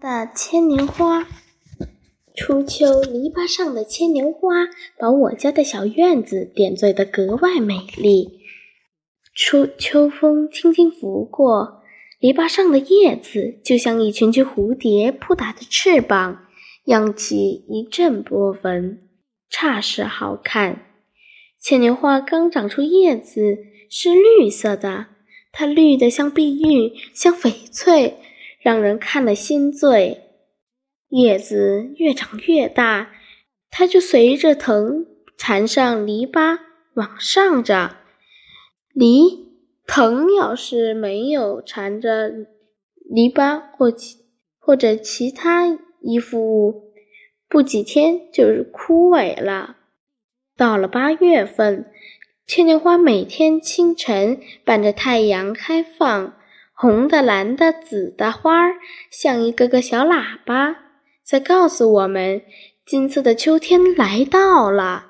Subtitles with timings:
[0.00, 1.28] 的牵牛花，
[2.34, 4.66] 初秋篱笆上的牵牛花
[4.98, 8.40] 把我家的小院子点缀得格外美丽。
[9.34, 11.82] 初秋风轻轻拂过，
[12.18, 16.46] 篱笆上的叶子就像一群群蝴蝶扑打的翅膀，
[16.84, 19.02] 扬起一阵波纹，
[19.50, 20.86] 煞是好看。
[21.60, 23.58] 牵牛花刚长出叶子
[23.90, 25.08] 是绿色的，
[25.52, 28.16] 它绿得像碧玉，像翡翠。
[28.60, 30.22] 让人看了心醉。
[31.08, 33.10] 叶子越长越大，
[33.70, 36.58] 它就随着藤缠上篱笆
[36.94, 37.96] 往上长。
[38.92, 39.48] 篱
[39.86, 42.28] 藤要是没有缠着
[43.08, 44.18] 篱笆或其
[44.58, 46.92] 或者其他依附物，
[47.48, 49.78] 不几天就枯萎了。
[50.56, 51.90] 到了八月份，
[52.46, 56.36] 牵牛花每天清晨伴着太阳开放。
[56.80, 58.76] 红的、蓝的、紫的花儿
[59.10, 60.76] 像一个个小喇叭，
[61.22, 62.40] 在告诉我们
[62.86, 65.08] 金色的秋天来到了，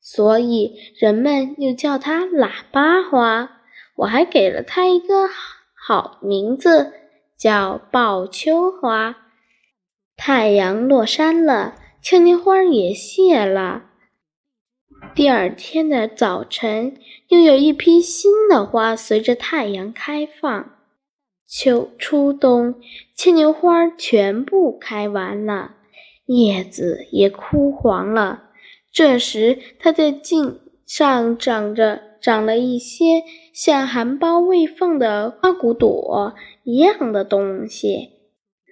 [0.00, 3.60] 所以人们又叫它喇叭花。
[3.96, 5.28] 我还给了它一个
[5.74, 6.94] 好名字，
[7.36, 9.14] 叫报秋花。
[10.16, 13.90] 太阳落山了，牵牛花也谢了。
[15.14, 16.96] 第二天的早晨，
[17.28, 20.79] 又有一批新的花随着太阳开放。
[21.50, 22.76] 秋初冬，
[23.16, 25.72] 牵牛花全部开完了，
[26.26, 28.44] 叶子也枯黄了。
[28.92, 38.10] 这时，它的茎上长着长了一些像含苞未放的花骨朵一样的东西，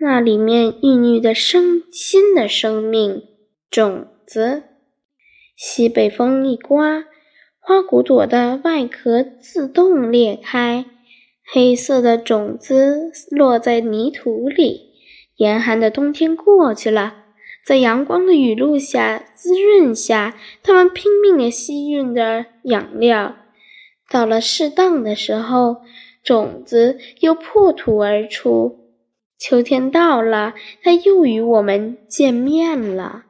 [0.00, 3.24] 那里面孕育的生新的生命
[3.68, 4.62] 种子。
[5.56, 7.06] 西北风一刮，
[7.58, 10.86] 花骨朵的外壳自动裂开。
[11.50, 14.90] 黑色的种子落在泥土里，
[15.36, 17.14] 严寒的冬天过去了，
[17.64, 23.34] 在阳光的雨露下滋润下，它们拼命地吸吮着养料。
[24.10, 25.78] 到了适当的时候，
[26.22, 28.90] 种子又破土而出。
[29.38, 33.24] 秋天到了，它又与我们见面了。